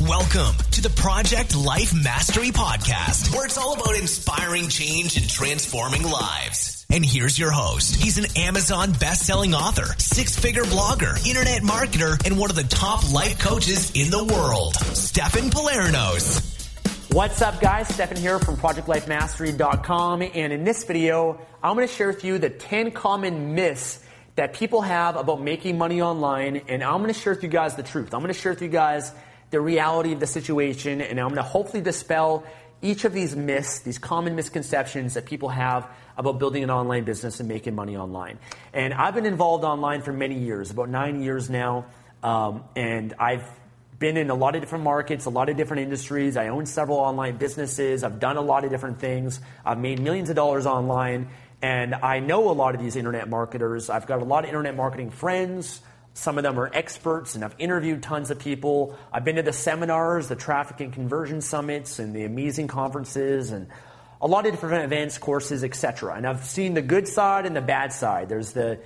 [0.00, 6.02] Welcome to the Project Life Mastery Podcast, where it's all about inspiring change and transforming
[6.02, 6.84] lives.
[6.90, 7.94] And here's your host.
[7.94, 13.38] He's an Amazon best-selling author, six-figure blogger, internet marketer, and one of the top life
[13.38, 17.14] coaches in the world, Stefan Palernos.
[17.14, 17.86] What's up guys?
[17.86, 22.50] Stefan here from ProjectLifeMastery.com and in this video, I'm going to share with you the
[22.50, 24.00] 10 common myths
[24.34, 27.76] that people have about making money online and I'm going to share with you guys
[27.76, 28.12] the truth.
[28.12, 29.12] I'm going to share with you guys
[29.54, 32.44] the reality of the situation, and I'm going to hopefully dispel
[32.82, 35.88] each of these myths, these common misconceptions that people have
[36.18, 38.38] about building an online business and making money online.
[38.72, 41.86] And I've been involved online for many years, about nine years now,
[42.22, 43.48] um, and I've
[44.00, 46.36] been in a lot of different markets, a lot of different industries.
[46.36, 48.02] I own several online businesses.
[48.02, 49.40] I've done a lot of different things.
[49.64, 51.28] I've made millions of dollars online,
[51.62, 53.88] and I know a lot of these internet marketers.
[53.88, 55.80] I've got a lot of internet marketing friends.
[56.14, 58.96] Some of them are experts, and I've interviewed tons of people.
[59.12, 63.66] I've been to the seminars, the traffic and conversion summits, and the amazing conferences, and
[64.20, 66.14] a lot of different events, courses, etc.
[66.14, 68.28] And I've seen the good side and the bad side.
[68.28, 68.78] There's the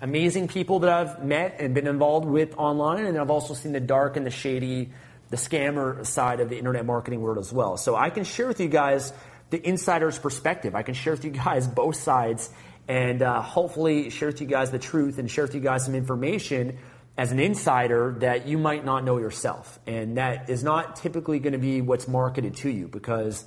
[0.00, 3.80] amazing people that I've met and been involved with online, and I've also seen the
[3.80, 4.90] dark and the shady,
[5.30, 7.76] the scammer side of the internet marketing world as well.
[7.76, 9.12] So I can share with you guys
[9.50, 10.76] the insider's perspective.
[10.76, 12.48] I can share with you guys both sides
[12.88, 15.94] and uh, hopefully share with you guys the truth and share with you guys some
[15.94, 16.78] information
[17.18, 19.78] as an insider that you might not know yourself.
[19.86, 23.44] And that is not typically going to be what's marketed to you because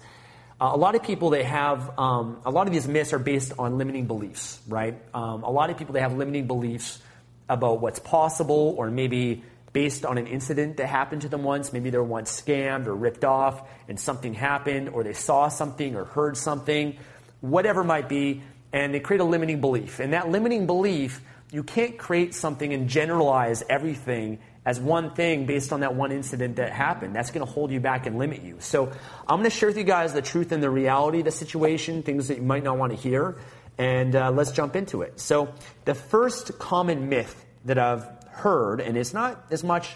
[0.59, 3.53] uh, a lot of people they have um, a lot of these myths are based
[3.57, 4.97] on limiting beliefs, right?
[5.13, 6.99] Um, a lot of people they have limiting beliefs
[7.47, 11.71] about what's possible or maybe based on an incident that happened to them once.
[11.71, 15.95] Maybe they were once scammed or ripped off and something happened or they saw something
[15.95, 16.97] or heard something,
[17.41, 19.99] whatever might be and they create a limiting belief.
[19.99, 21.21] And that limiting belief,
[21.51, 26.57] you can't create something and generalize everything as one thing based on that one incident
[26.57, 27.15] that happened.
[27.15, 28.57] That's going to hold you back and limit you.
[28.59, 28.91] So
[29.27, 32.03] I'm going to share with you guys the truth and the reality of the situation,
[32.03, 33.37] things that you might not want to hear,
[33.77, 35.19] and uh, let's jump into it.
[35.19, 35.53] So
[35.85, 39.89] the first common myth that I've heard, and it's not as much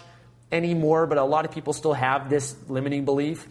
[0.50, 3.46] anymore, but a lot of people still have this limiting belief,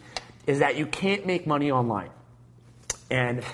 [0.46, 2.10] is that you can't make money online.
[3.10, 3.44] And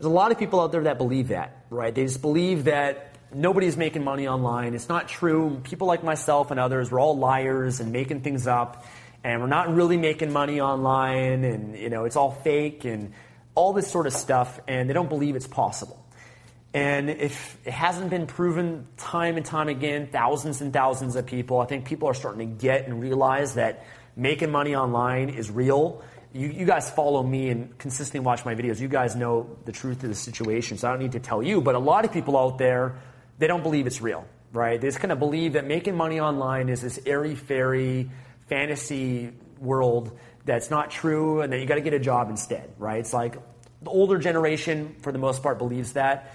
[0.00, 1.94] there's a lot of people out there that believe that, right?
[1.94, 4.72] They just believe that nobody's making money online.
[4.72, 5.60] It's not true.
[5.62, 8.86] People like myself and others, we're all liars and making things up,
[9.22, 13.12] and we're not really making money online, and you know, it's all fake and
[13.54, 16.02] all this sort of stuff, and they don't believe it's possible.
[16.72, 21.60] And if it hasn't been proven time and time again, thousands and thousands of people,
[21.60, 23.84] I think people are starting to get and realize that
[24.16, 26.02] making money online is real
[26.32, 28.80] you, you guys follow me and consistently watch my videos.
[28.80, 31.60] You guys know the truth of the situation, so I don't need to tell you.
[31.60, 32.96] But a lot of people out there,
[33.38, 34.80] they don't believe it's real, right?
[34.80, 38.10] They just kind of believe that making money online is this airy fairy
[38.48, 43.00] fantasy world that's not true and that you got to get a job instead, right?
[43.00, 43.34] It's like
[43.82, 46.34] the older generation, for the most part, believes that.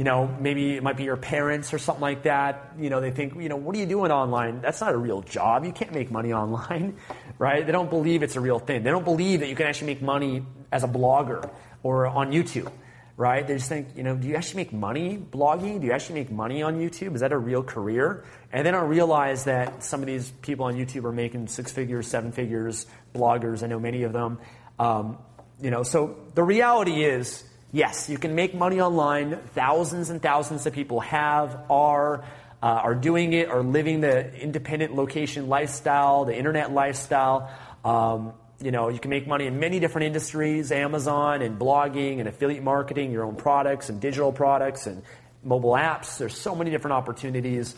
[0.00, 2.72] You know, maybe it might be your parents or something like that.
[2.78, 4.62] You know, they think, you know, what are you doing online?
[4.62, 5.66] That's not a real job.
[5.66, 6.96] You can't make money online,
[7.38, 7.66] right?
[7.66, 8.82] They don't believe it's a real thing.
[8.82, 10.42] They don't believe that you can actually make money
[10.72, 11.50] as a blogger
[11.82, 12.72] or on YouTube,
[13.18, 13.46] right?
[13.46, 15.82] They just think, you know, do you actually make money blogging?
[15.82, 17.14] Do you actually make money on YouTube?
[17.14, 18.24] Is that a real career?
[18.54, 22.06] And they don't realize that some of these people on YouTube are making six figures,
[22.06, 23.62] seven figures, bloggers.
[23.62, 24.38] I know many of them.
[24.78, 25.18] Um,
[25.60, 29.38] you know, so the reality is, yes, you can make money online.
[29.54, 32.24] Thousands and thousands of people have, are,
[32.62, 37.50] uh, are doing it, are living the independent location lifestyle, the internet lifestyle.
[37.84, 42.28] Um, you know, you can make money in many different industries, Amazon and blogging and
[42.28, 45.02] affiliate marketing, your own products and digital products and
[45.42, 46.18] mobile apps.
[46.18, 47.74] There's so many different opportunities.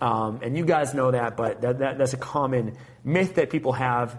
[0.00, 3.72] Um, and you guys know that, but that, that, that's a common myth that people
[3.72, 4.18] have.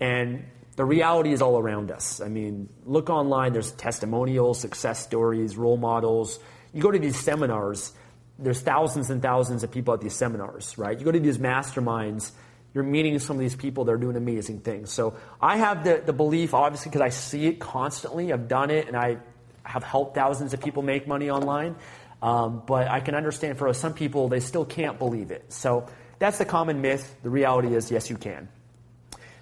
[0.00, 0.44] And
[0.76, 2.20] the reality is all around us.
[2.20, 6.38] I mean, look online, there's testimonials, success stories, role models.
[6.72, 7.92] You go to these seminars,
[8.38, 10.98] there's thousands and thousands of people at these seminars, right?
[10.98, 12.32] You go to these masterminds,
[12.72, 14.90] you're meeting some of these people that are doing amazing things.
[14.90, 18.32] So I have the, the belief, obviously, because I see it constantly.
[18.32, 19.18] I've done it and I
[19.64, 21.76] have helped thousands of people make money online.
[22.22, 25.52] Um, but I can understand for some people, they still can't believe it.
[25.52, 25.88] So
[26.18, 27.16] that's the common myth.
[27.22, 28.48] The reality is, yes, you can.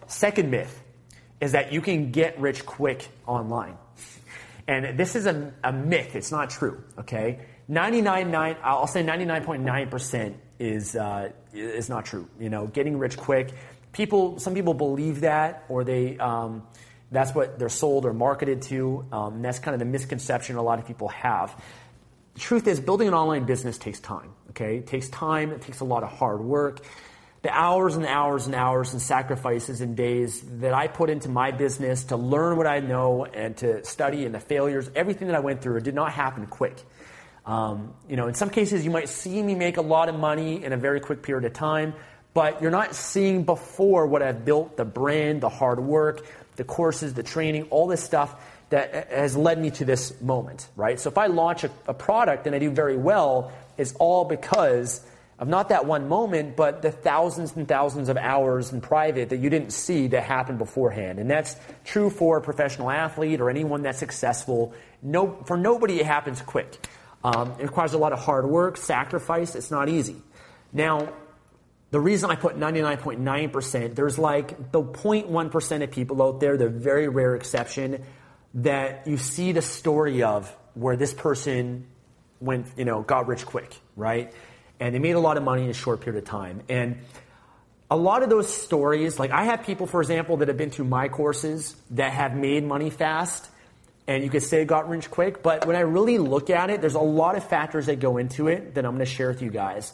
[0.08, 0.82] Second myth
[1.40, 3.76] is that you can get rich quick online.
[4.68, 6.14] And this is a, a myth.
[6.14, 7.40] It's not true, okay?
[7.68, 12.28] 99.9, I'll say 99.9% is, uh, is not true.
[12.38, 13.52] You know, getting rich quick.
[13.92, 16.62] People, some people believe that, or they, um,
[17.10, 19.04] that's what they're sold or marketed to.
[19.10, 21.60] Um, that's kind of the misconception a lot of people have.
[22.34, 24.76] The truth is, building an online business takes time, okay?
[24.76, 26.80] It takes time, it takes a lot of hard work
[27.42, 31.52] the hours and hours and hours and sacrifices and days that I put into my
[31.52, 35.40] business to learn what I know and to study and the failures, everything that I
[35.40, 36.76] went through, it did not happen quick.
[37.46, 40.62] Um, you know, in some cases, you might see me make a lot of money
[40.62, 41.94] in a very quick period of time,
[42.34, 46.26] but you're not seeing before what I've built the brand, the hard work,
[46.56, 48.38] the courses, the training, all this stuff
[48.68, 51.00] that has led me to this moment, right?
[51.00, 55.04] So if I launch a, a product and I do very well, it's all because
[55.40, 59.38] of not that one moment, but the thousands and thousands of hours in private that
[59.38, 61.18] you didn't see that happened beforehand.
[61.18, 64.74] And that's true for a professional athlete or anyone that's successful.
[65.02, 66.86] No, for nobody, it happens quick.
[67.24, 69.54] Um, it requires a lot of hard work, sacrifice.
[69.54, 70.16] It's not easy.
[70.74, 71.10] Now,
[71.90, 77.08] the reason I put 99.9%, there's like the 0.1% of people out there, the very
[77.08, 78.04] rare exception,
[78.54, 81.86] that you see the story of where this person
[82.40, 84.34] went, you know, got rich quick, right?
[84.80, 86.62] And they made a lot of money in a short period of time.
[86.68, 86.98] And
[87.90, 90.86] a lot of those stories, like I have people, for example, that have been through
[90.86, 93.48] my courses that have made money fast,
[94.06, 96.80] and you could say it got rich quick, but when I really look at it,
[96.80, 99.42] there's a lot of factors that go into it that I'm going to share with
[99.42, 99.92] you guys.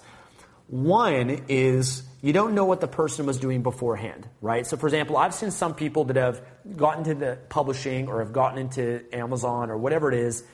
[0.69, 4.67] One is you don't know what the person was doing beforehand, right?
[4.67, 6.41] So, for example, I've seen some people that have
[6.77, 10.45] gotten into the publishing or have gotten into Amazon or whatever it is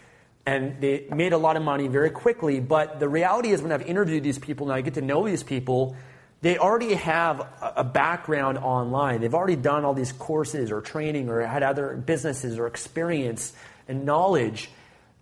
[0.45, 2.61] and they made a lot of money very quickly.
[2.61, 5.43] But the reality is, when I've interviewed these people and I get to know these
[5.43, 5.97] people,
[6.41, 9.21] they already have a background online.
[9.21, 13.53] They've already done all these courses or training or had other businesses or experience
[13.87, 14.69] and knowledge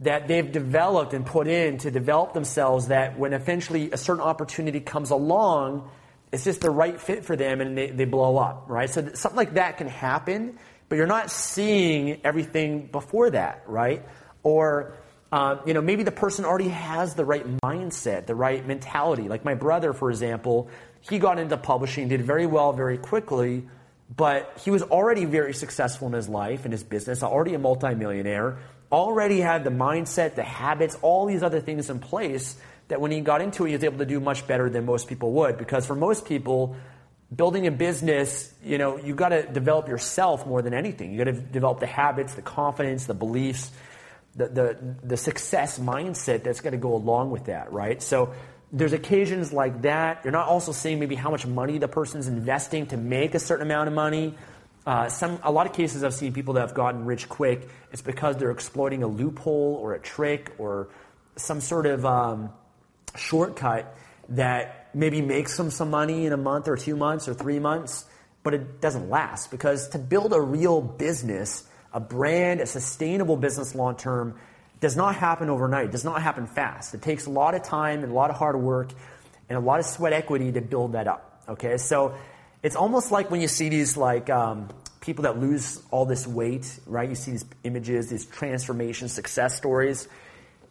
[0.01, 4.81] that they've developed and put in to develop themselves that when eventually a certain opportunity
[4.81, 5.91] comes along,
[6.33, 8.89] it's just the right fit for them and they, they blow up, right?
[8.89, 14.07] So something like that can happen, but you're not seeing everything before that, right?
[14.43, 14.95] Or
[15.33, 19.29] uh, you know, maybe the person already has the right mindset, the right mentality.
[19.29, 20.69] Like my brother, for example,
[21.01, 23.69] he got into publishing, did very well very quickly,
[24.15, 28.59] but he was already very successful in his life and his business, already a multimillionaire,
[28.91, 32.57] already had the mindset, the habits, all these other things in place
[32.89, 35.07] that when he got into it, he was able to do much better than most
[35.07, 35.57] people would.
[35.57, 36.75] Because for most people,
[37.35, 41.13] building a business, you know, you got to develop yourself more than anything.
[41.13, 43.71] You got to develop the habits, the confidence, the beliefs
[44.35, 48.03] the, the, the success mindset that's going to go along with that, right?
[48.03, 48.33] So
[48.73, 50.21] there's occasions like that.
[50.25, 53.67] You're not also seeing maybe how much money the person's investing to make a certain
[53.67, 54.37] amount of money.
[54.87, 58.03] Uh, some, a lot of cases I've seen people that have gotten rich quick, it's
[58.03, 60.89] because they're exploiting a loophole or a trick or
[61.37, 62.51] some sort of um,
[63.17, 63.95] shortcut
[64.31, 68.05] that maybe makes them some money in a month or two months or three months,
[68.43, 69.51] but it doesn't last.
[69.51, 74.39] Because to build a real business, a brand, a sustainable business long term
[74.81, 76.95] does not happen overnight, does not happen fast.
[76.95, 78.91] It takes a lot of time and a lot of hard work
[79.49, 81.43] and a lot of sweat equity to build that up.
[81.49, 82.15] Okay, so
[82.63, 84.69] it's almost like when you see these like um,
[85.01, 87.09] people that lose all this weight, right?
[87.09, 90.09] You see these images, these transformation success stories.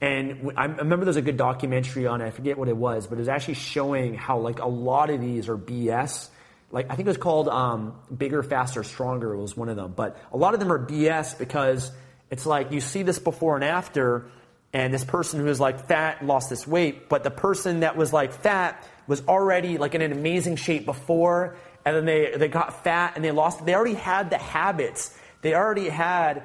[0.01, 2.27] And I remember there's a good documentary on it.
[2.27, 5.19] I forget what it was, but it was actually showing how like a lot of
[5.19, 6.29] these are BS.
[6.71, 9.93] Like I think it was called um, "Bigger, Faster, Stronger" was one of them.
[9.95, 11.91] But a lot of them are BS because
[12.29, 14.29] it's like you see this before and after,
[14.71, 18.13] and this person who was like fat lost this weight, but the person that was
[18.13, 22.83] like fat was already like in an amazing shape before, and then they they got
[22.83, 23.65] fat and they lost.
[23.65, 25.15] They already had the habits.
[25.41, 26.43] They already had,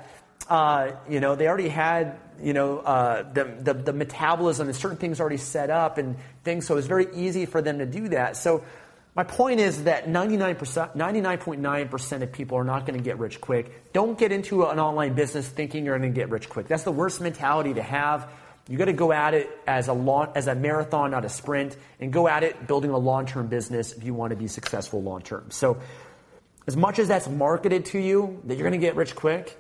[0.48, 4.96] uh, you know, they already had you know, uh, the, the, the, metabolism and certain
[4.96, 6.66] things already set up and things.
[6.66, 8.36] So it's very easy for them to do that.
[8.36, 8.64] So
[9.16, 13.92] my point is that 99%, 99.9% of people are not going to get rich quick.
[13.92, 16.66] Don't get into an online business thinking you're going to get rich quick.
[16.66, 18.28] That's the worst mentality to have.
[18.68, 21.76] You got to go at it as a long, as a marathon, not a sprint,
[22.00, 25.50] and go at it building a long-term business if you want to be successful long-term.
[25.50, 25.78] So,
[26.66, 29.54] as much as that's marketed to you that you're going to get rich quick,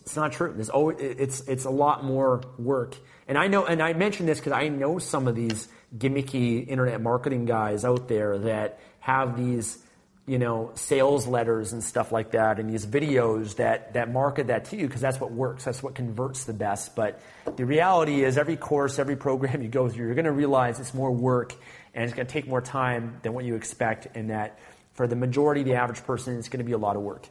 [0.00, 0.52] it's not true.
[0.52, 2.96] There's always, it's, it's a lot more work.
[3.28, 5.68] And I know, and I mention this because I know some of these
[5.98, 9.78] gimmicky internet marketing guys out there that have these,
[10.26, 14.66] you know, sales letters and stuff like that and these videos that, that market that
[14.66, 15.64] to you because that's what works.
[15.64, 16.96] That's what converts the best.
[16.96, 17.20] But
[17.56, 20.94] the reality is every course, every program you go through, you're going to realize it's
[20.94, 21.54] more work
[21.94, 24.58] and it's going to take more time than what you expect and that
[24.94, 27.26] for the majority, of the average person, it's going to be a lot of work.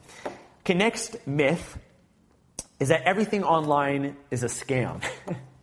[0.60, 1.78] Okay, next myth
[2.78, 5.04] is that everything online is a scam.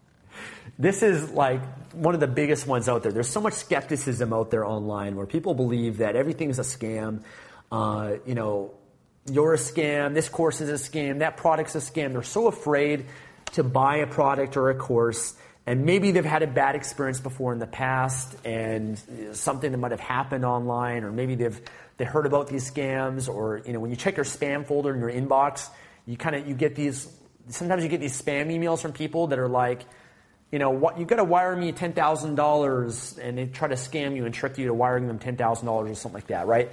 [0.77, 1.61] this is like
[1.93, 3.11] one of the biggest ones out there.
[3.11, 7.23] There's so much skepticism out there online where people believe that everything is a scam.
[7.71, 8.73] Uh, you know,
[9.31, 12.11] you're a scam, this course is a scam, that product's a scam.
[12.11, 13.05] They're so afraid
[13.53, 15.35] to buy a product or a course.
[15.65, 18.99] And maybe they've had a bad experience before in the past and
[19.31, 21.59] something that might have happened online, or maybe they've
[21.95, 24.99] they heard about these scams, or you know, when you check your spam folder in
[24.99, 25.69] your inbox,
[26.05, 27.07] you kind of you get these
[27.47, 29.85] sometimes you get these spam emails from people that are like
[30.53, 34.25] you know what you got to wire me $10,000 and they try to scam you
[34.25, 36.71] and trick you to wiring them $10,000 or something like that right?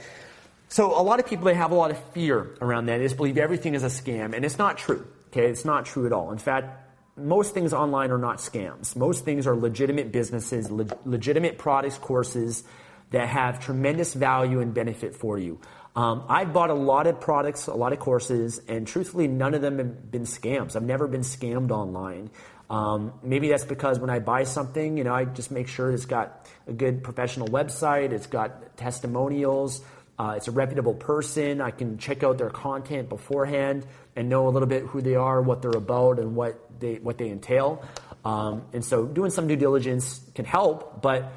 [0.68, 2.98] So a lot of people they have a lot of fear around that.
[2.98, 5.46] They just believe everything is a scam and it's not true okay?
[5.46, 6.30] It's not true at all.
[6.30, 8.94] In fact most things online are not scams.
[8.94, 12.64] Most things are legitimate businesses le- legitimate products courses
[13.12, 15.58] that have tremendous value and benefit for you.
[15.96, 19.62] Um, I've bought a lot of products, a lot of courses, and truthfully, none of
[19.62, 20.76] them have been scams.
[20.76, 22.30] I've never been scammed online.
[22.70, 26.06] Um, maybe that's because when I buy something, you know, I just make sure it's
[26.06, 29.82] got a good professional website, it's got testimonials,
[30.20, 31.60] uh, it's a reputable person.
[31.60, 35.42] I can check out their content beforehand and know a little bit who they are,
[35.42, 37.84] what they're about, and what they what they entail.
[38.24, 41.02] Um, and so, doing some due diligence can help.
[41.02, 41.32] But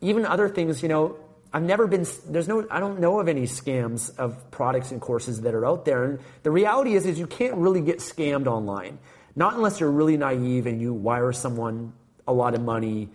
[0.00, 1.16] even other things, you know,
[1.52, 5.42] I've never been, there's no, I don't know of any scams of products and courses
[5.42, 6.04] that are out there.
[6.04, 8.98] And the reality is, is you can't really get scammed online.
[9.34, 11.92] Not unless you're really naive and you wire someone
[12.26, 13.08] a lot of money,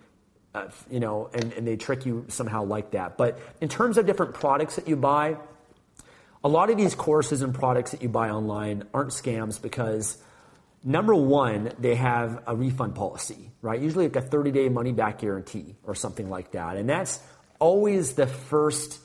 [0.53, 3.17] uh, you know, and, and they trick you somehow like that.
[3.17, 5.37] But in terms of different products that you buy,
[6.43, 10.17] a lot of these courses and products that you buy online aren't scams because
[10.83, 13.79] number one, they have a refund policy, right?
[13.79, 16.77] Usually like a 30 day money back guarantee or something like that.
[16.77, 17.19] And that's
[17.59, 18.99] always the first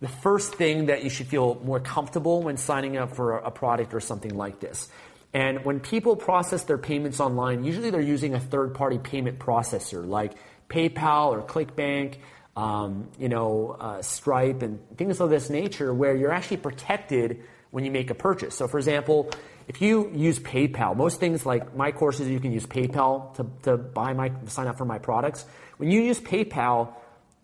[0.00, 3.92] the first thing that you should feel more comfortable when signing up for a, product
[3.94, 4.88] or something like this.
[5.34, 10.06] And when people process their payments online, usually they're using a third party payment processor
[10.06, 10.32] like
[10.68, 12.16] PayPal or ClickBank,
[12.56, 17.84] um, you know, uh, Stripe, and things of this nature where you're actually protected when
[17.84, 18.54] you make a purchase.
[18.54, 19.30] So, for example,
[19.68, 23.76] if you use PayPal, most things like my courses, you can use PayPal to, to
[23.76, 25.44] buy my sign up for my products.
[25.76, 26.94] When you use PayPal,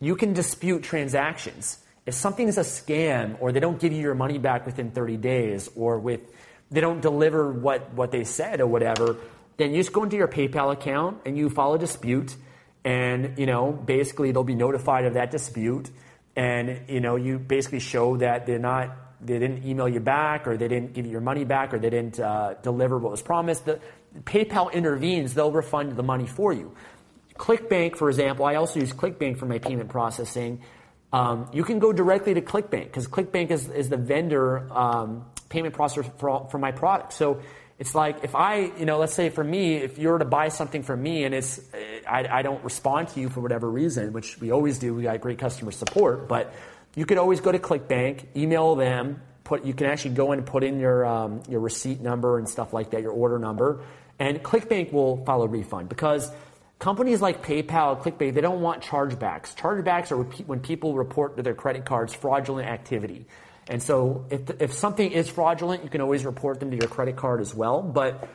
[0.01, 1.79] you can dispute transactions.
[2.07, 5.19] If something is a scam or they don't give you your money back within 30
[5.19, 6.21] days or with
[6.75, 9.17] they don't deliver what, what they said or whatever,
[9.57, 12.37] then you just go into your PayPal account and you file a dispute
[12.85, 15.91] and you know basically they'll be notified of that dispute.
[16.37, 20.57] And you know you basically show that they're not they didn't email you back or
[20.57, 23.65] they didn't give you your money back or they didn't uh, deliver what was promised.
[23.65, 23.81] The
[24.25, 26.75] paypal intervenes they'll refund the money for you.
[27.37, 30.63] ClickBank, for example, I also use ClickBank for my payment processing.
[31.13, 35.75] Um, you can go directly to ClickBank because ClickBank is, is the vendor um, payment
[35.75, 37.13] processor for, for my product.
[37.13, 37.41] So
[37.79, 40.49] it's like if I, you know, let's say for me, if you were to buy
[40.49, 41.61] something from me and it's,
[42.07, 45.21] I, I don't respond to you for whatever reason, which we always do, we got
[45.21, 46.53] great customer support, but
[46.95, 50.47] you could always go to ClickBank, email them, put, you can actually go in and
[50.47, 53.81] put in your, um, your receipt number and stuff like that, your order number,
[54.19, 56.31] and ClickBank will file a refund because
[56.81, 59.57] Companies like PayPal, ClickBank, they don't want chargebacks.
[59.57, 63.25] Chargebacks are when people report to their credit cards fraudulent activity.
[63.69, 67.17] And so if, if something is fraudulent, you can always report them to your credit
[67.17, 67.83] card as well.
[67.83, 68.29] But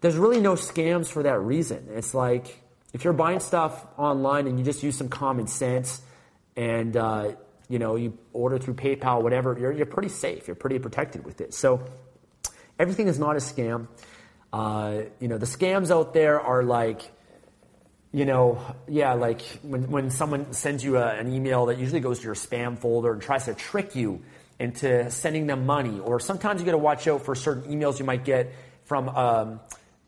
[0.00, 1.88] there's really no scams for that reason.
[1.90, 2.60] It's like
[2.92, 6.02] if you're buying stuff online and you just use some common sense
[6.56, 7.32] and uh,
[7.68, 10.46] you know you order through PayPal, whatever, you're, you're pretty safe.
[10.48, 11.54] You're pretty protected with it.
[11.54, 11.84] So
[12.78, 13.86] everything is not a scam.
[14.52, 17.10] Uh, you know the scams out there are like
[18.14, 22.18] you know, yeah, like when, when someone sends you a, an email that usually goes
[22.18, 24.22] to your spam folder and tries to trick you
[24.58, 28.04] into sending them money, or sometimes you got to watch out for certain emails you
[28.04, 28.52] might get
[28.84, 29.60] from um,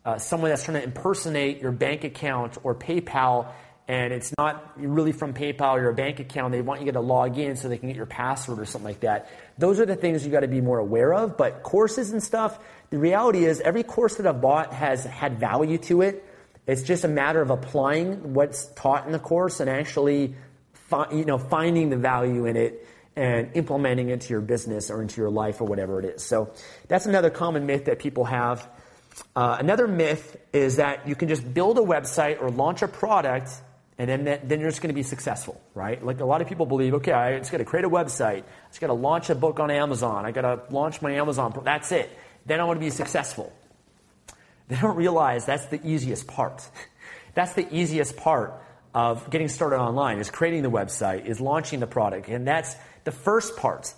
[0.05, 3.47] uh, someone that's trying to impersonate your bank account or PayPal,
[3.87, 6.51] and it's not really from PayPal or your bank account.
[6.51, 9.01] They want you to log in so they can get your password or something like
[9.01, 9.29] that.
[9.57, 11.37] Those are the things you got to be more aware of.
[11.37, 12.59] But courses and stuff,
[12.89, 16.23] the reality is every course that I've bought has had value to it.
[16.67, 20.35] It's just a matter of applying what's taught in the course and actually,
[20.73, 25.21] fi- you know, finding the value in it and implementing into your business or into
[25.21, 26.23] your life or whatever it is.
[26.23, 26.51] So
[26.87, 28.67] that's another common myth that people have.
[29.35, 33.49] Uh, another myth is that you can just build a website or launch a product
[33.97, 36.03] and then, then you're just going to be successful, right?
[36.03, 38.67] Like a lot of people believe, okay, I just got to create a website, I
[38.67, 41.93] just got to launch a book on Amazon, I got to launch my Amazon, that's
[41.93, 42.09] it.
[42.45, 43.53] Then I want to be successful.
[44.67, 46.67] They don't realize that's the easiest part.
[47.35, 48.53] that's the easiest part
[48.93, 52.75] of getting started online is creating the website, is launching the product, and that's
[53.05, 53.93] the first part.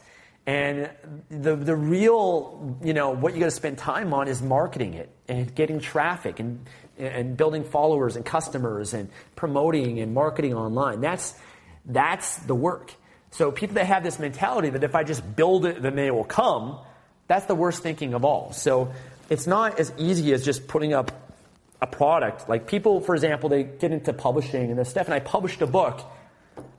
[0.46, 0.90] And
[1.30, 5.10] the, the real, you know, what you got to spend time on is marketing it
[5.28, 6.66] and getting traffic and,
[6.98, 11.02] and building followers and customers and promoting and marketing online.
[11.02, 11.36] That's,
[11.86, 12.94] that's the work.
[13.32, 16.24] So people that have this mentality that if I just build it, then they will
[16.24, 16.80] come,
[17.28, 18.54] that's the worst thinking of all.
[18.54, 18.94] So
[19.30, 21.12] it's not as easy as just putting up
[21.82, 22.48] a product.
[22.48, 26.02] Like people, for example, they get into publishing and they're, Stefan, I published a book.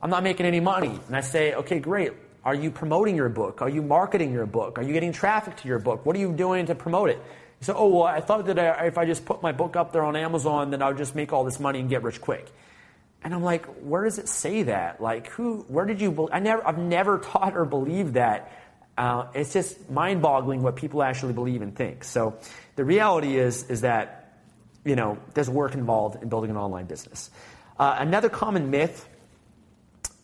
[0.01, 0.99] I'm not making any money.
[1.07, 2.13] And I say, okay, great.
[2.43, 3.61] Are you promoting your book?
[3.61, 4.77] Are you marketing your book?
[4.77, 6.05] Are you getting traffic to your book?
[6.05, 7.21] What are you doing to promote it?
[7.61, 10.15] So, oh, well, I thought that if I just put my book up there on
[10.15, 12.49] Amazon, then I would just make all this money and get rich quick.
[13.21, 15.01] And I'm like, where does it say that?
[15.01, 18.51] Like, who, where did you, I never, I've never taught or believed that.
[18.97, 22.03] Uh, it's just mind-boggling what people actually believe and think.
[22.03, 22.37] So
[22.75, 24.33] the reality is is that
[24.83, 27.29] you know there's work involved in building an online business.
[27.77, 29.07] Uh, another common myth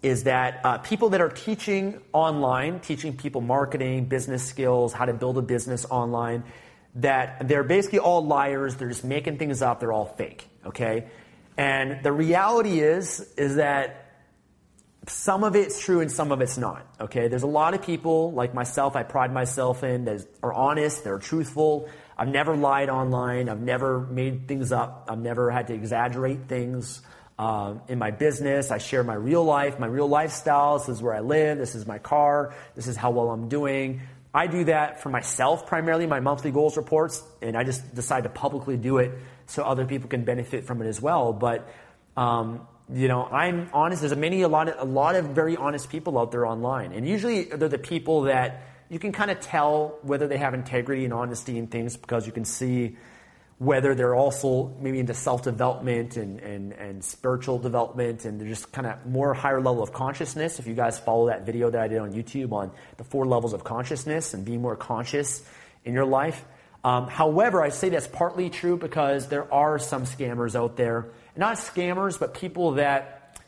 [0.06, 5.14] is that uh, people that are teaching online, teaching people marketing, business skills, how to
[5.14, 6.44] build a business online,
[6.94, 8.76] that they're basically all liars.
[8.76, 9.80] They're just making things up.
[9.80, 10.48] They're all fake.
[10.64, 11.08] Okay,
[11.58, 14.04] and the reality is is that
[15.08, 16.86] some of it's true and some of it's not.
[17.02, 18.96] Okay, there's a lot of people like myself.
[18.96, 21.04] I pride myself in that are honest.
[21.04, 21.90] They're truthful.
[22.16, 23.50] I've never lied online.
[23.50, 25.08] I've never made things up.
[25.10, 27.02] I've never had to exaggerate things.
[27.38, 30.80] Uh, in my business, I share my real life, my real lifestyle.
[30.80, 31.58] This is where I live.
[31.58, 32.54] This is my car.
[32.76, 34.02] This is how well I'm doing.
[34.34, 38.30] I do that for myself primarily, my monthly goals reports, and I just decide to
[38.30, 39.12] publicly do it
[39.48, 41.32] so other people can benefit from it as well.
[41.32, 41.70] But
[42.18, 44.02] um, you know, I'm honest.
[44.02, 47.08] There's many, a lot, of, a lot of very honest people out there online, and
[47.08, 51.14] usually they're the people that you can kind of tell whether they have integrity and
[51.14, 52.98] honesty and things because you can see
[53.58, 58.86] whether they're also maybe into self-development and, and, and spiritual development and they're just kind
[58.86, 60.60] of more higher level of consciousness.
[60.60, 63.54] If you guys follow that video that i did on youtube on the four levels
[63.54, 65.48] of consciousness and being more conscious
[65.86, 66.44] in your life.
[66.84, 71.08] Um, however i say that's partly true because there are some scammers out there.
[71.38, 73.40] Not scammers, but people that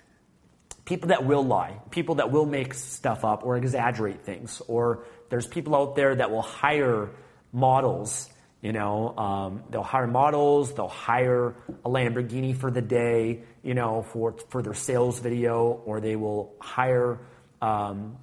[0.87, 5.45] people that will lie, people that will make stuff up or exaggerate things, or there's
[5.45, 7.09] people out there that will hire
[7.51, 8.29] models.
[8.61, 14.01] You know, um, they'll hire models, they'll hire a Lamborghini for the day, you know,
[14.01, 17.19] for for their sales video, or they will hire.
[17.61, 18.17] Um,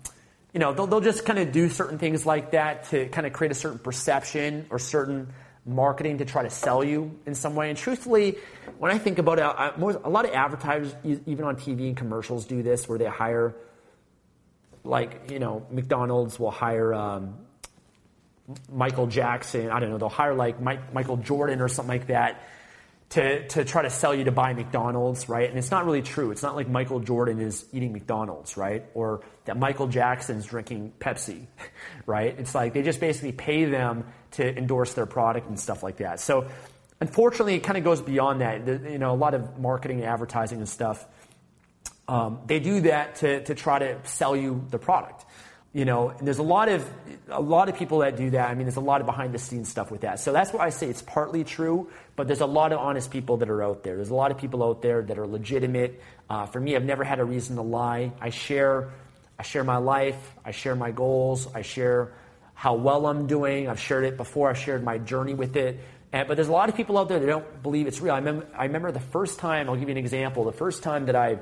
[0.52, 3.32] you know, they'll, they'll just kind of do certain things like that to kind of
[3.32, 5.32] create a certain perception or certain
[5.66, 7.70] marketing to try to sell you in some way.
[7.70, 8.36] And truthfully,
[8.78, 9.44] when I think about it,
[10.04, 13.56] a lot of advertisers, even on TV and commercials, do this where they hire,
[14.84, 17.34] like, you know, McDonald's will hire um,
[18.72, 19.70] Michael Jackson.
[19.70, 22.42] I don't know, they'll hire like Mike, Michael Jordan or something like that
[23.10, 25.48] to, to try to sell you to buy McDonald's, right?
[25.48, 26.30] And it's not really true.
[26.30, 28.84] It's not like Michael Jordan is eating McDonald's, right?
[28.94, 31.46] Or that Michael Jackson's drinking Pepsi,
[32.06, 32.34] right?
[32.38, 36.18] It's like they just basically pay them to endorse their product and stuff like that.
[36.18, 36.48] So
[37.00, 38.66] unfortunately, it kind of goes beyond that.
[38.66, 41.06] You know, a lot of marketing and advertising and stuff,
[42.08, 45.24] um, they do that to, to try to sell you the product
[45.74, 46.88] you know, and there's a lot of
[47.28, 48.48] a lot of people that do that.
[48.48, 50.20] I mean, there's a lot of behind the scenes stuff with that.
[50.20, 53.38] So that's why I say it's partly true, but there's a lot of honest people
[53.38, 53.96] that are out there.
[53.96, 56.00] There's a lot of people out there that are legitimate.
[56.30, 58.12] Uh, for me, I've never had a reason to lie.
[58.20, 58.92] I share
[59.36, 62.12] I share my life, I share my goals, I share
[62.54, 63.68] how well I'm doing.
[63.68, 65.80] I've shared it before, I've shared my journey with it.
[66.12, 68.14] And, but there's a lot of people out there that don't believe it's real.
[68.14, 71.06] I, mem- I remember the first time, I'll give you an example, the first time
[71.06, 71.40] that I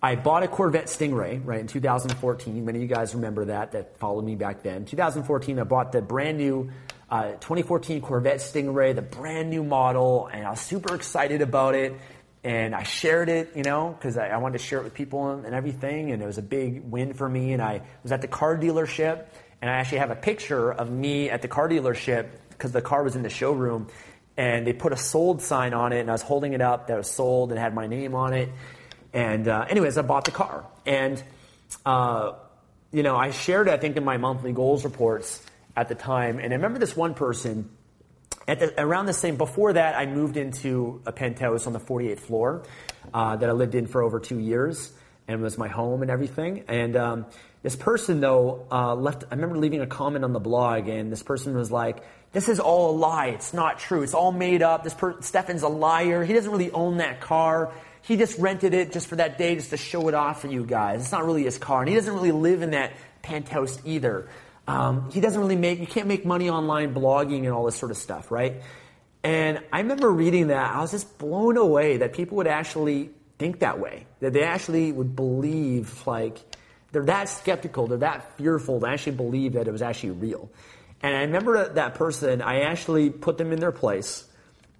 [0.00, 2.64] I bought a Corvette Stingray, right, in 2014.
[2.64, 4.84] Many of you guys remember that, that followed me back then.
[4.84, 6.70] 2014, I bought the brand new
[7.10, 11.98] uh, 2014 Corvette Stingray, the brand new model, and I was super excited about it.
[12.44, 15.30] And I shared it, you know, because I, I, wanted to share it with people
[15.30, 16.12] and, and everything.
[16.12, 17.52] And it was a big win for me.
[17.52, 19.26] And I was at the car dealership,
[19.60, 23.02] and I actually have a picture of me at the car dealership because the car
[23.02, 23.88] was in the showroom.
[24.36, 26.96] And they put a sold sign on it, and I was holding it up that
[26.96, 28.50] was sold and had my name on it.
[29.12, 30.66] And uh, anyways, I bought the car.
[30.86, 31.22] And,
[31.84, 32.32] uh,
[32.92, 35.42] you know, I shared I think, in my monthly goals reports
[35.76, 36.38] at the time.
[36.38, 37.70] And I remember this one person,
[38.46, 42.20] at the, around the same, before that, I moved into a penthouse on the 48th
[42.20, 42.64] floor
[43.12, 44.92] uh, that I lived in for over two years
[45.28, 46.64] and was my home and everything.
[46.68, 47.26] And um,
[47.62, 51.22] this person, though, uh, left, I remember leaving a comment on the blog, and this
[51.22, 53.28] person was like, this is all a lie.
[53.28, 54.02] It's not true.
[54.02, 54.84] It's all made up.
[54.84, 56.24] This per- Stefan's a liar.
[56.24, 57.72] He doesn't really own that car.
[58.08, 60.64] He just rented it just for that day, just to show it off for you
[60.64, 61.02] guys.
[61.02, 64.30] It's not really his car, and he doesn't really live in that penthouse either.
[64.66, 67.90] Um, he doesn't really make, you can't make money online blogging and all this sort
[67.90, 68.62] of stuff, right?
[69.22, 73.58] And I remember reading that, I was just blown away that people would actually think
[73.58, 76.38] that way, that they actually would believe, like,
[76.92, 80.50] they're that skeptical, they're that fearful to actually believe that it was actually real.
[81.02, 84.24] And I remember that person, I actually put them in their place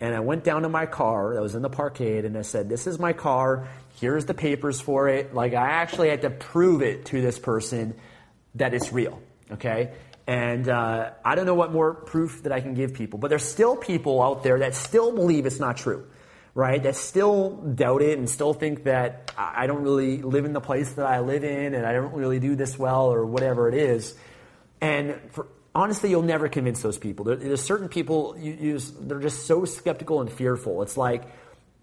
[0.00, 2.68] and I went down to my car that was in the parkade and I said,
[2.68, 3.68] This is my car.
[4.00, 5.34] Here's the papers for it.
[5.34, 7.94] Like, I actually had to prove it to this person
[8.54, 9.20] that it's real.
[9.50, 9.92] Okay?
[10.28, 13.44] And uh, I don't know what more proof that I can give people, but there's
[13.44, 16.06] still people out there that still believe it's not true,
[16.54, 16.82] right?
[16.82, 20.92] That still doubt it and still think that I don't really live in the place
[20.92, 24.14] that I live in and I don't really do this well or whatever it is.
[24.82, 27.24] And for, honestly, you'll never convince those people.
[27.24, 30.83] There, there's certain people you use, they're just so skeptical and fearful.
[30.83, 31.24] It's like,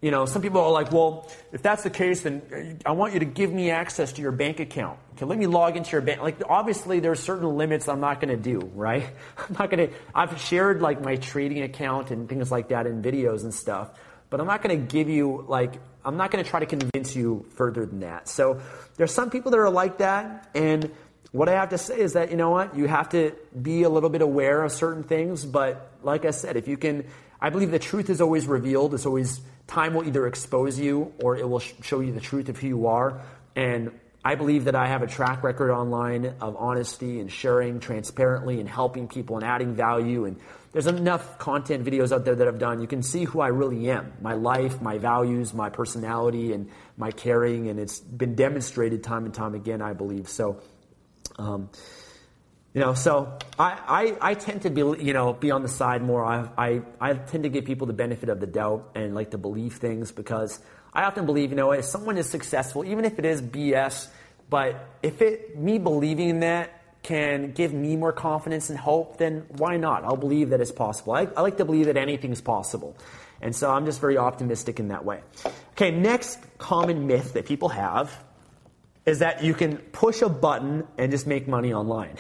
[0.02, 3.14] you know, some people are like, well, if that's the case, then uh, I want
[3.14, 5.00] you to give me access to your bank account.
[5.14, 6.22] Okay, let me log into your bank.
[6.22, 9.10] Like, obviously, there's certain limits I'm not going to do, right?
[9.38, 13.02] I'm not going to, I've shared like my trading account and things like that in
[13.02, 13.90] videos and stuff,
[14.30, 17.16] but I'm not going to give you, like, I'm not going to try to convince
[17.16, 18.28] you further than that.
[18.28, 18.62] So
[18.98, 20.92] there's some people that are like that, and
[21.36, 23.90] what I have to say is that, you know what, you have to be a
[23.90, 27.06] little bit aware of certain things, but like I said, if you can,
[27.42, 28.94] I believe the truth is always revealed.
[28.94, 32.58] It's always, time will either expose you or it will show you the truth of
[32.58, 33.22] who you are.
[33.54, 33.92] And
[34.24, 38.70] I believe that I have a track record online of honesty and sharing transparently and
[38.70, 40.24] helping people and adding value.
[40.24, 40.40] And
[40.72, 42.80] there's enough content videos out there that I've done.
[42.80, 47.12] You can see who I really am my life, my values, my personality, and my
[47.12, 47.68] caring.
[47.68, 50.30] And it's been demonstrated time and time again, I believe.
[50.30, 50.62] So,
[51.38, 51.70] um,
[52.74, 56.02] you know, so I, I, I, tend to be, you know, be on the side
[56.02, 56.26] more.
[56.26, 59.38] I, I, I tend to give people the benefit of the doubt and like to
[59.38, 60.60] believe things because
[60.94, 64.10] I often believe, you know, if someone is successful, even if it is BS,
[64.50, 69.46] but if it, me believing in that can give me more confidence and hope, then
[69.58, 70.04] why not?
[70.04, 71.14] I'll believe that it's possible.
[71.14, 72.98] I, I like to believe that anything is possible.
[73.42, 75.22] And so I'm just very optimistic in that way.
[75.72, 78.12] Okay, next common myth that people have
[79.06, 82.16] is that you can push a button and just make money online.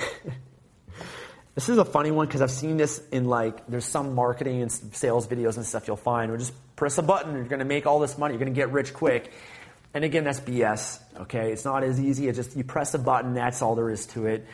[1.55, 4.71] this is a funny one because I've seen this in like, there's some marketing and
[4.71, 7.87] sales videos and stuff you'll find where just press a button you're going to make
[7.87, 8.33] all this money.
[8.33, 9.31] You're going to get rich quick.
[9.93, 10.99] And again, that's BS.
[11.21, 11.51] Okay.
[11.51, 12.27] It's not as easy.
[12.27, 13.33] It's just you press a button.
[13.33, 14.45] That's all there is to it.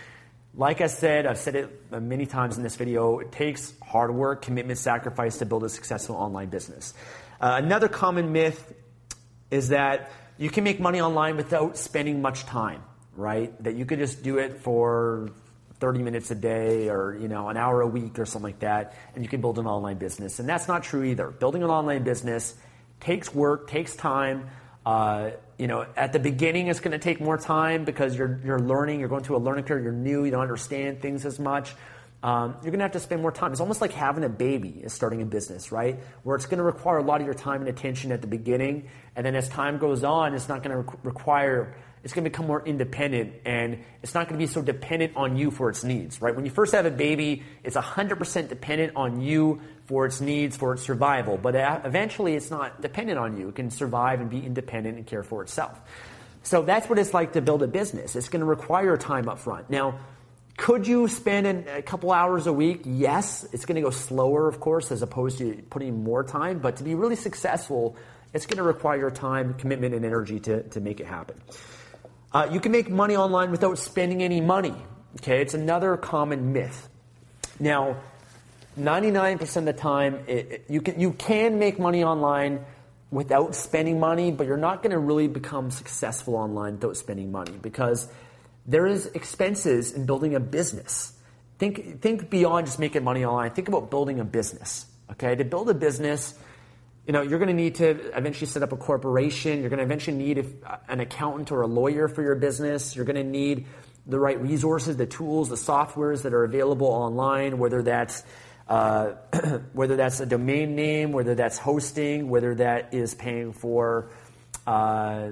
[0.54, 3.20] Like I said, I've said it many times in this video.
[3.20, 6.94] It takes hard work, commitment, sacrifice to build a successful online business.
[7.40, 8.74] Uh, another common myth
[9.50, 12.82] is that you can make money online without spending much time,
[13.16, 13.54] right?
[13.64, 15.30] That you could just do it for
[15.80, 18.96] 30 minutes a day or you know an hour a week or something like that
[19.14, 20.40] and you can build an online business.
[20.40, 21.30] And that's not true either.
[21.30, 22.56] Building an online business
[23.00, 24.50] takes work takes time.
[24.84, 28.60] Uh, you know at the beginning it's going to take more time because you're, you're
[28.60, 31.76] learning you're going through a learning curve you're new you don't understand things as much
[32.24, 33.52] um, you're going to have to spend more time.
[33.52, 36.00] It's almost like having a baby is starting a business, right?
[36.24, 38.90] Where it's going to require a lot of your time and attention at the beginning,
[39.16, 41.76] and then as time goes on, it's not going to re- require.
[42.04, 45.38] It's going to become more independent, and it's not going to be so dependent on
[45.38, 46.36] you for its needs, right?
[46.36, 50.74] When you first have a baby, it's 100% dependent on you for its needs, for
[50.74, 51.38] its survival.
[51.38, 51.54] But
[51.86, 53.50] eventually, it's not dependent on you.
[53.50, 55.80] It can survive and be independent and care for itself.
[56.44, 58.16] So that's what it's like to build a business.
[58.16, 59.70] It's going to require time up front.
[59.70, 60.00] Now,
[60.62, 62.82] could you spend a couple hours a week?
[62.86, 63.48] Yes.
[63.52, 66.60] It's going to go slower, of course, as opposed to putting more time.
[66.60, 67.96] But to be really successful,
[68.32, 71.42] it's going to require time, commitment, and energy to, to make it happen.
[72.32, 74.76] Uh, you can make money online without spending any money.
[75.16, 76.88] Okay, it's another common myth.
[77.60, 77.98] Now,
[78.80, 82.64] 99% of the time, it, it, you, can, you can make money online
[83.10, 87.58] without spending money, but you're not going to really become successful online without spending money
[87.60, 88.08] because
[88.66, 91.14] there is expenses in building a business.
[91.58, 93.52] Think, think beyond just making money online.
[93.52, 94.86] Think about building a business.
[95.12, 96.34] Okay, to build a business,
[97.06, 99.60] you know, you're going to need to eventually set up a corporation.
[99.60, 100.38] You're going to eventually need
[100.88, 102.96] an accountant or a lawyer for your business.
[102.96, 103.66] You're going to need
[104.08, 108.24] the right resources, the tools, the softwares that are available online, whether that's
[108.68, 109.12] uh,
[109.74, 114.10] whether that's a domain name, whether that's hosting, whether that is paying for,
[114.66, 115.32] uh,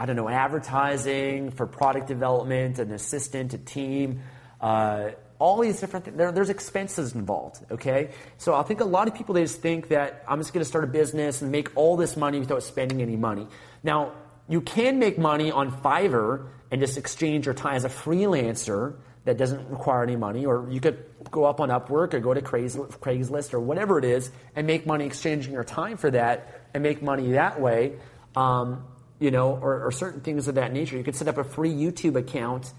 [0.00, 4.22] I don't know, advertising, for product development, an assistant, a team,
[4.58, 6.16] uh, all these different things.
[6.16, 8.08] There, there's expenses involved, okay?
[8.38, 10.68] So I think a lot of people, they just think that I'm just going to
[10.68, 13.46] start a business and make all this money without spending any money.
[13.82, 14.12] Now,
[14.48, 19.36] you can make money on Fiverr and just exchange your time as a freelancer that
[19.36, 23.52] doesn't require any money, or you could go up on Upwork or go to Craigslist
[23.52, 27.32] or whatever it is and make money exchanging your time for that and make money
[27.32, 27.96] that way.
[28.34, 28.84] Um,
[29.20, 30.96] you know, or, or, certain things of that nature.
[30.96, 32.72] You could set up a free YouTube account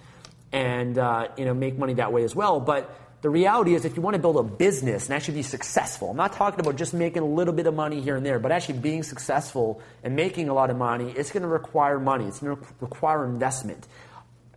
[0.52, 2.60] and uh, you know make money that way as well.
[2.60, 6.10] But the reality is, if you want to build a business and actually be successful,
[6.10, 8.52] I'm not talking about just making a little bit of money here and there, but
[8.52, 12.26] actually being successful and making a lot of money, it's going to require money.
[12.26, 13.88] It's going to require investment.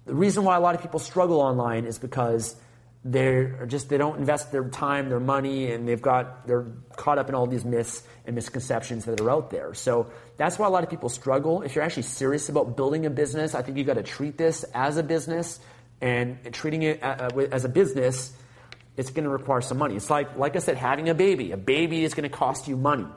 [0.06, 2.56] The reason why a lot of people struggle online is because
[3.04, 7.28] they're just they don't invest their time, their money, and they've got they're caught up
[7.28, 9.74] in all these myths and misconceptions that are out there.
[9.74, 11.62] So that's why a lot of people struggle.
[11.62, 14.64] If you're actually serious about building a business, I think you've got to treat this
[14.74, 15.60] as a business
[16.00, 18.32] and treating it uh, uh, as a business.
[18.96, 19.96] It's going to require some money.
[19.96, 21.50] It's like, like I said, having a baby.
[21.50, 23.06] A baby is going to cost you money.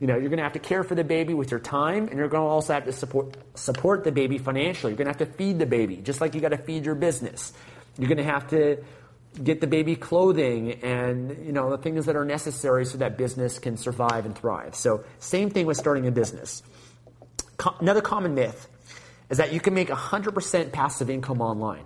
[0.00, 2.18] You know, you're going to have to care for the baby with your time, and
[2.18, 4.92] you're going to also have to support support the baby financially.
[4.92, 6.94] You're going to have to feed the baby, just like you got to feed your
[6.94, 7.52] business.
[7.98, 8.84] You're going to have to
[9.42, 13.58] get the baby clothing and you know the things that are necessary so that business
[13.58, 14.74] can survive and thrive.
[14.74, 16.62] So, same thing with starting a business.
[17.56, 18.68] Co- another common myth
[19.30, 21.84] is that you can make 100% passive income online.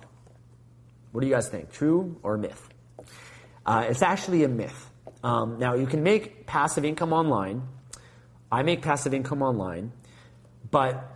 [1.13, 1.73] What do you guys think?
[1.73, 2.69] True or myth?
[3.67, 4.91] Uh, it's actually a myth.
[5.25, 7.63] Um, now, you can make passive income online
[8.53, 9.93] I make passive income online,
[10.71, 11.11] but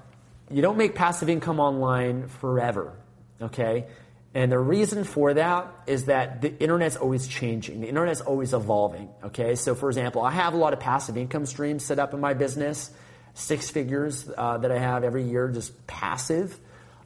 [0.50, 2.96] you don't make passive income online forever,
[3.42, 3.88] okay?
[4.36, 7.80] And the reason for that is that the internet's always changing.
[7.80, 9.54] The internet's always evolving, okay?
[9.54, 12.34] So, for example, I have a lot of passive income streams set up in my
[12.34, 12.90] business,
[13.32, 16.58] six figures uh, that I have every year, just passive.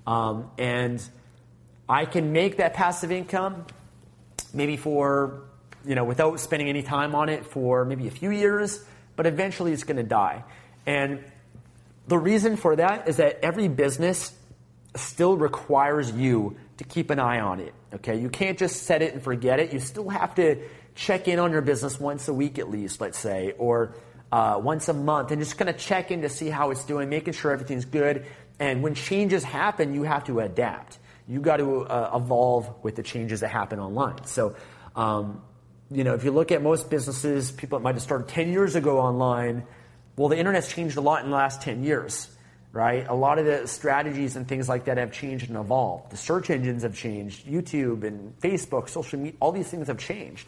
[0.08, 1.00] Um, and
[1.88, 3.64] I can make that passive income
[4.52, 5.44] maybe for,
[5.86, 8.84] you know, without spending any time on it for maybe a few years
[9.20, 10.42] but eventually it's going to die.
[10.86, 11.22] And
[12.08, 14.32] the reason for that is that every business
[14.96, 17.72] still requires you to keep an eye on it.
[17.94, 19.72] Okay, you can't just set it and forget it.
[19.72, 20.62] You still have to
[20.94, 23.94] check in on your business once a week at least, let's say, or
[24.32, 27.08] uh, once a month, and just kind of check in to see how it's doing,
[27.08, 28.26] making sure everything's good.
[28.58, 30.98] And when changes happen, you have to adapt.
[31.28, 34.24] You got to uh, evolve with the changes that happen online.
[34.24, 34.56] So
[34.96, 35.42] um,
[35.90, 38.76] you know, if you look at most businesses, people that might have started 10 years
[38.76, 39.64] ago online,
[40.16, 42.28] well, the internet's changed a lot in the last 10 years,
[42.72, 43.06] right?
[43.09, 46.11] A lot of the strategies and things like that have changed and evolved.
[46.11, 50.46] The search engines have changed, YouTube and Facebook, social media, all these things have changed.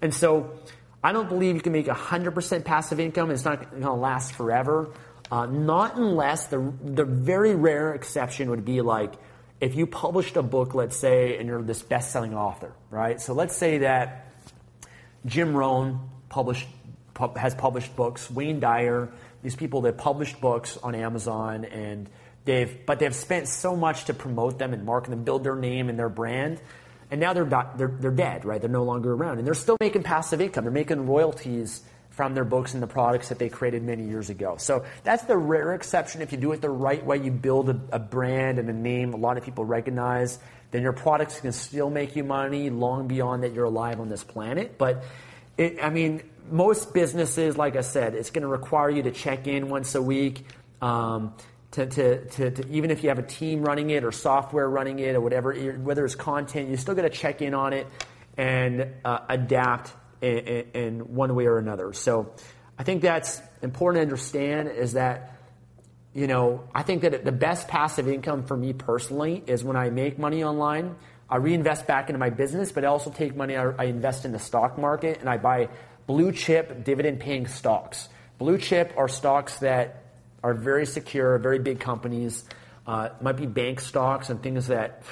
[0.00, 0.58] And so
[1.02, 3.30] I don't believe you can make 100% passive income.
[3.30, 4.90] It's not going to last forever.
[5.30, 9.12] Uh, not unless the, the very rare exception would be like
[9.60, 13.20] if you published a book, let's say, and you're this best selling author, right?
[13.20, 14.32] So let's say that
[15.26, 16.68] Jim Rohn published,
[17.36, 18.30] has published books.
[18.30, 19.08] Wayne Dyer,
[19.42, 22.08] these people that published books on Amazon, and
[22.44, 25.88] they've but they've spent so much to promote them and market them, build their name
[25.88, 26.60] and their brand,
[27.10, 27.44] and now they're
[27.76, 28.60] they're they're dead, right?
[28.60, 30.64] They're no longer around, and they're still making passive income.
[30.64, 34.56] They're making royalties from their books and the products that they created many years ago.
[34.58, 36.20] So that's the rare exception.
[36.20, 39.14] If you do it the right way, you build a, a brand and a name
[39.14, 43.42] a lot of people recognize then your products can still make you money long beyond
[43.42, 44.76] that you're alive on this planet.
[44.76, 45.02] But
[45.56, 49.46] it, I mean, most businesses, like I said, it's going to require you to check
[49.46, 50.44] in once a week.
[50.80, 51.34] Um,
[51.72, 55.00] to, to, to, to, even if you have a team running it or software running
[55.00, 57.86] it or whatever, whether it's content, you still got to check in on it
[58.38, 61.92] and uh, adapt in, in, in one way or another.
[61.92, 62.32] So
[62.78, 65.34] I think that's important to understand is that
[66.14, 69.90] you know, I think that the best passive income for me personally is when I
[69.90, 70.96] make money online,
[71.28, 74.32] I reinvest back into my business, but I also take money, I, I invest in
[74.32, 75.68] the stock market and I buy
[76.08, 78.08] blue chip dividend paying stocks.
[78.38, 80.02] Blue chip are stocks that
[80.42, 82.44] are very secure, very big companies.
[82.86, 85.02] Uh, might be bank stocks and things that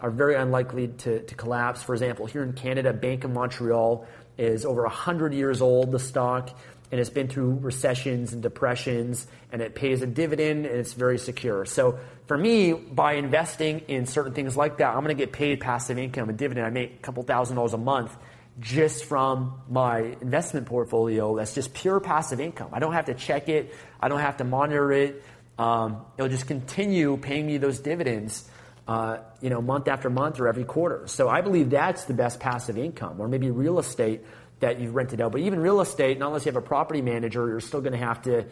[0.00, 1.82] are very unlikely to, to collapse.
[1.82, 4.06] For example, here in Canada, Bank of Montreal
[4.38, 6.58] is over 100 years old, the stock,
[6.90, 11.18] and it's been through recessions and depressions, and it pays a dividend and it's very
[11.18, 11.66] secure.
[11.66, 15.60] So for me, by investing in certain things like that, I'm going to get paid
[15.60, 16.66] passive income, a dividend.
[16.66, 18.16] I make a couple thousand dollars a month
[18.62, 21.36] just from my investment portfolio.
[21.36, 22.70] That's just pure passive income.
[22.72, 23.74] I don't have to check it.
[24.00, 25.22] I don't have to monitor it.
[25.58, 28.48] Um, it'll just continue paying me those dividends,
[28.88, 31.06] uh, you know, month after month or every quarter.
[31.08, 34.22] So I believe that's the best passive income, or maybe real estate
[34.60, 35.32] that you've rented out.
[35.32, 38.04] But even real estate, not unless you have a property manager, you're still going to
[38.06, 38.46] have to,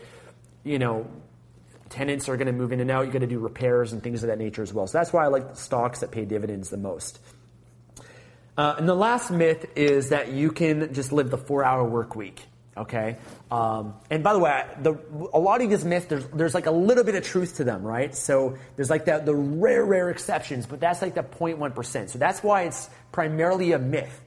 [0.64, 1.06] you know,
[1.88, 3.02] tenants are going to move in and out.
[3.02, 4.86] You're going to do repairs and things of that nature as well.
[4.88, 7.20] So that's why I like stocks that pay dividends the most.
[8.60, 12.44] Uh, and the last myth is that you can just live the four-hour work week.
[12.76, 13.16] Okay.
[13.50, 14.98] Um, and by the way, the,
[15.32, 17.82] a lot of these myths, there's, there's like a little bit of truth to them,
[17.82, 18.14] right?
[18.14, 22.10] So there's like the, the rare, rare exceptions, but that's like the 0.1%.
[22.10, 24.20] So that's why it's primarily a myth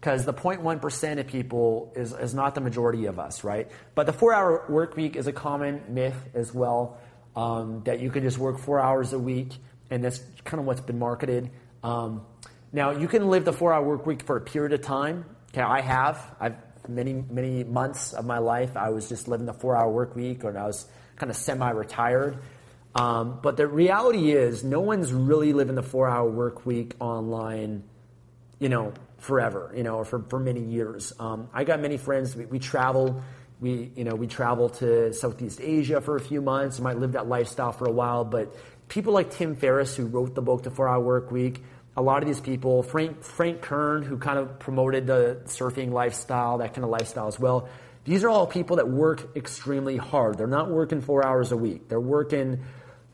[0.00, 3.70] because the 0.1% of people is, is not the majority of us, right?
[3.94, 6.98] But the four hour work week is a common myth as well,
[7.36, 9.52] um, that you can just work four hours a week,
[9.90, 11.52] and that's kind of what's been marketed.
[11.84, 12.26] Um,
[12.72, 15.24] now, you can live the four hour work week for a period of time.
[15.52, 16.20] Okay, I have.
[16.38, 16.56] I've
[16.88, 20.44] many, many months of my life, I was just living the four hour work week
[20.44, 22.38] or I was kind of semi retired.
[22.94, 27.84] Um, but the reality is, no one's really living the four hour work week online,
[28.58, 31.12] you know, forever, you know, or for, for many years.
[31.20, 33.22] Um, I got many friends, we, we travel.
[33.60, 36.78] We, you know, we travel to Southeast Asia for a few months.
[36.78, 38.56] You might live that lifestyle for a while, but
[38.88, 41.62] people like Tim Ferriss, who wrote the book, The Four Hour Work Week,
[41.96, 46.58] a lot of these people, Frank, Frank Kern, who kind of promoted the surfing lifestyle,
[46.58, 47.68] that kind of lifestyle as well.
[48.04, 50.38] These are all people that work extremely hard.
[50.38, 51.88] They're not working four hours a week.
[51.88, 52.60] They're working,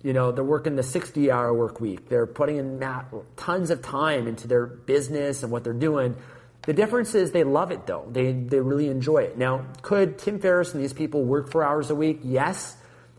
[0.02, 2.08] you know, they're working the 60 hour work week.
[2.08, 2.84] They're putting in
[3.36, 6.16] tons of time into their business and what they're doing.
[6.62, 8.06] The difference is they love it though.
[8.10, 9.38] They, they really enjoy it.
[9.38, 12.20] Now, could Tim Ferriss and these people work four hours a week?
[12.22, 12.76] Yes.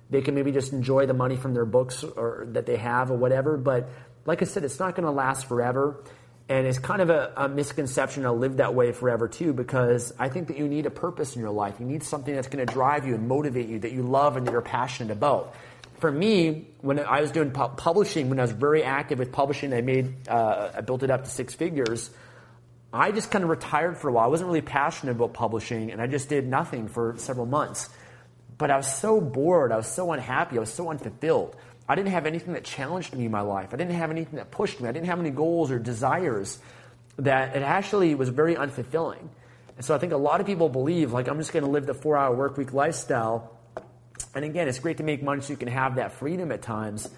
[0.10, 3.18] They can maybe just enjoy the money from their books or that they have or
[3.18, 3.90] whatever, but
[4.28, 6.04] like I said, it's not going to last forever.
[6.50, 10.30] And it's kind of a, a, misconception to live that way forever, too, because I
[10.30, 11.76] think that you need a purpose in your life.
[11.80, 14.48] You need something that's going to drive you and motivate you, that you love and
[14.48, 15.56] that you're passionate about.
[16.00, 19.74] For me, when I was doing pu- publishing, when I was very active with publishing,
[19.74, 22.12] I made, uh, I built it up to six figures.
[22.94, 24.26] I just kind of retired for a while.
[24.26, 27.90] I wasn't really passionate about publishing, and I just did nothing for several months.
[28.58, 29.74] But I was so bored.
[29.74, 30.58] I was so unhappy.
[30.58, 31.58] I was so unfulfilled.
[31.90, 33.70] I didn't have anything that challenged me in my life.
[33.74, 34.90] I didn't have anything that pushed me.
[34.90, 36.60] I didn't have any goals or desires
[37.18, 39.30] that it actually was very unfulfilling.
[39.78, 41.86] And so I think a lot of people believe, like, I'm just going to live
[41.86, 43.58] the four hour work week lifestyle.
[44.36, 47.10] And again, it's great to make money so you can have that freedom at times.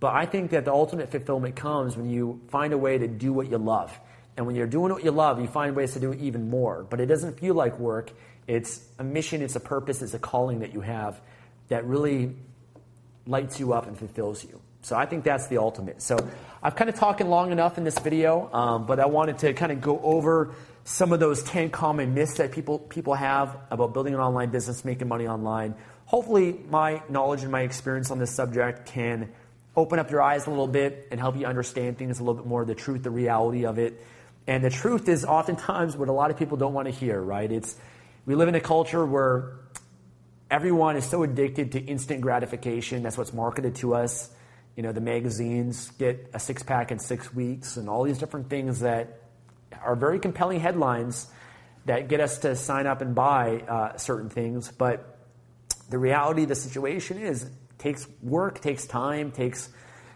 [0.00, 3.32] But I think that the ultimate fulfillment comes when you find a way to do
[3.32, 3.98] what you love.
[4.36, 6.84] And when you're doing what you love, you find ways to do it even more.
[6.88, 8.12] But it doesn't feel like work.
[8.46, 11.20] It's a mission, it's a purpose, it's a calling that you have
[11.68, 12.36] that really
[13.26, 14.60] lights you up and fulfills you.
[14.82, 16.00] So I think that's the ultimate.
[16.00, 16.16] So
[16.62, 19.72] I've kind of talked long enough in this video, um, but I wanted to kind
[19.72, 24.14] of go over some of those 10 common myths that people, people have about building
[24.14, 25.74] an online business, making money online.
[26.04, 29.32] Hopefully, my knowledge and my experience on this subject can
[29.74, 32.46] open up your eyes a little bit and help you understand things a little bit
[32.46, 34.00] more, the truth, the reality of it.
[34.46, 37.50] And the truth is oftentimes what a lot of people don't want to hear, right?
[37.50, 37.76] It's
[38.24, 39.54] we live in a culture where
[40.50, 43.02] everyone is so addicted to instant gratification.
[43.02, 44.30] That's what's marketed to us.
[44.76, 48.50] You know, the magazines get a six pack in six weeks and all these different
[48.50, 49.22] things that
[49.82, 51.26] are very compelling headlines
[51.86, 54.70] that get us to sign up and buy uh, certain things.
[54.70, 55.18] But
[55.88, 59.70] the reality of the situation is takes work, takes time, takes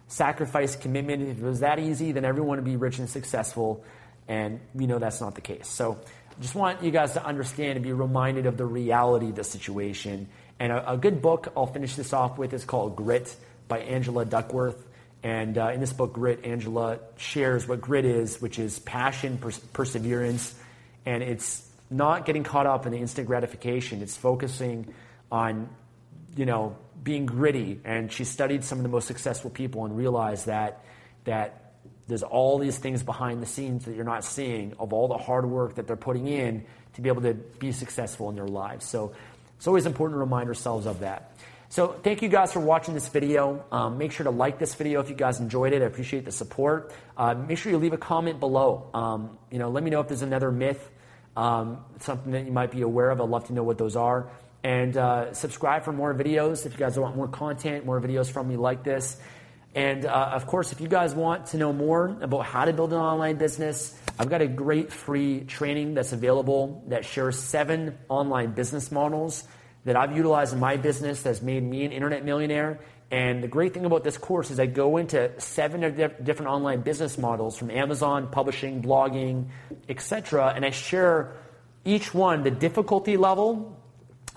[0.09, 1.23] sacrifice, commitment.
[1.23, 3.85] If it was that easy, then everyone would be rich and successful.
[4.29, 5.69] And we know that's not the case.
[5.69, 6.01] So
[6.41, 10.29] just want you guys to understand and be reminded of the reality of the situation.
[10.59, 13.35] And a, a good book I'll finish this off with is called Grit
[13.69, 14.87] by Angela Duckworth.
[15.23, 19.59] And uh, in this book, Grit, Angela shares what grit is, which is passion, pers-
[19.59, 20.55] perseverance,
[21.05, 24.01] and it's not getting caught up in the instant gratification.
[24.01, 24.95] It's focusing
[25.31, 25.69] on,
[26.37, 27.81] you know, being gritty.
[27.85, 30.85] And she studied some of the most successful people and realized that
[31.25, 31.70] that
[32.11, 35.49] there's all these things behind the scenes that you're not seeing of all the hard
[35.49, 38.85] work that they're putting in to be able to be successful in their lives.
[38.85, 39.15] So
[39.57, 41.37] it's always important to remind ourselves of that.
[41.69, 43.65] So thank you guys for watching this video.
[43.71, 45.83] Um, make sure to like this video if you guys enjoyed it.
[45.83, 46.93] I appreciate the support.
[47.17, 48.91] Uh, make sure you leave a comment below.
[48.93, 50.91] Um, you know, let me know if there's another myth,
[51.37, 53.21] um, something that you might be aware of.
[53.21, 54.29] I'd love to know what those are.
[54.65, 58.49] And uh, subscribe for more videos if you guys want more content, more videos from
[58.49, 59.17] me like this.
[59.75, 62.93] And uh, of course, if you guys want to know more about how to build
[62.93, 68.53] an online business, I've got a great free training that's available that shares seven online
[68.53, 69.45] business models
[69.85, 72.81] that I've utilized in my business that's made me an internet millionaire.
[73.13, 75.81] And the great thing about this course is I go into seven
[76.23, 79.47] different online business models from Amazon, publishing, blogging,
[79.89, 80.53] etc.
[80.55, 81.37] And I share
[81.85, 83.81] each one, the difficulty level,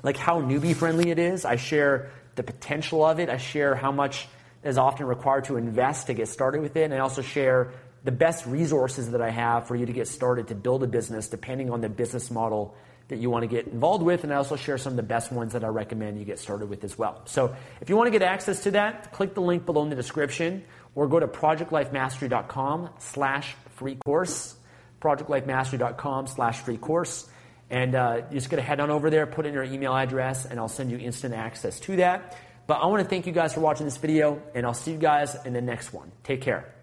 [0.02, 1.46] like how newbie friendly it is.
[1.46, 3.30] I share the potential of it.
[3.30, 4.28] I share how much
[4.64, 6.84] is often required to invest to get started with it.
[6.84, 7.72] And I also share
[8.04, 11.30] the best resources that I have for you to get started to build a business
[11.30, 12.76] depending on the business model
[13.08, 14.24] that you want to get involved with.
[14.24, 16.70] And I also share some of the best ones that I recommend you get started
[16.70, 17.22] with as well.
[17.26, 19.96] So if you want to get access to that, click the link below in the
[19.96, 20.64] description
[20.96, 24.56] or go to projectlifemastery.com slash free course,
[25.02, 27.30] projectlifemastery.com slash free course.
[27.70, 30.46] And uh, you're just going to head on over there, put in your email address,
[30.46, 32.38] and I'll send you instant access to that.
[32.66, 34.98] But I want to thank you guys for watching this video, and I'll see you
[34.98, 36.12] guys in the next one.
[36.24, 36.74] Take care.